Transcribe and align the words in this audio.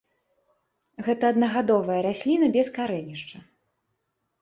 Гэта 1.09 1.29
аднагадовая 1.35 2.01
расліна 2.09 2.51
без 2.59 2.67
карэнішча. 2.81 3.37